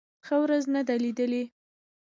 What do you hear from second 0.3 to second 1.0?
ورځ نه ده